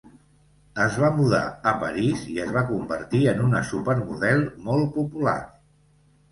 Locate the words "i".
2.37-2.41